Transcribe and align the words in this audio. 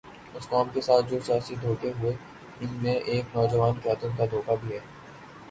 اس 0.35 0.47
قوم 0.49 0.69
کے 0.73 0.81
ساتھ 0.81 1.11
جو 1.11 1.19
سیاسی 1.25 1.55
دھوکے 1.61 1.91
ہوئے، 1.99 2.13
ان 2.61 2.73
میں 2.81 2.95
ایک 2.95 3.35
نوجوان 3.35 3.79
قیادت 3.83 4.17
کا 4.17 4.25
دھوکہ 4.31 4.55
بھی 4.61 4.73
ہے۔ 4.73 4.79